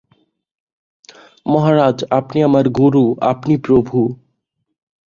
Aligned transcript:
মহারাজ 1.45 1.97
আপনি 2.09 2.37
আমার 2.43 2.65
গুরু, 2.69 3.05
আমার 3.21 3.53
প্রভু। 3.57 3.97